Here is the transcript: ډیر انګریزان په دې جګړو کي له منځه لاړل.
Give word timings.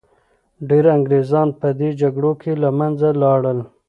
ډیر 0.69 0.85
انګریزان 0.95 1.47
په 1.59 1.67
دې 1.79 1.89
جګړو 2.01 2.31
کي 2.41 2.51
له 2.63 2.69
منځه 2.79 3.09
لاړل. 3.21 3.59